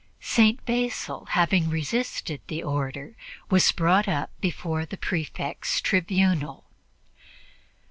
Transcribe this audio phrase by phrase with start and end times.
[0.19, 0.65] St.
[0.65, 3.15] Basil, having resisted the order,
[3.51, 6.63] was brought up before the Prefect's tribunal.